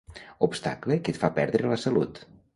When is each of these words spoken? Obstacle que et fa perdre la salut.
Obstacle 0.47 0.97
que 1.03 1.15
et 1.15 1.21
fa 1.25 1.31
perdre 1.37 1.71
la 1.75 1.79
salut. 1.85 2.23